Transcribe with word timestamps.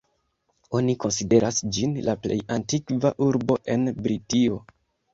Oni 0.79 0.95
konsideras 1.03 1.61
ĝin 1.77 1.95
la 2.09 2.17
plej 2.25 2.41
antikva 2.57 3.15
urbo 3.31 3.63
en 3.79 3.89
Britio. 4.05 4.63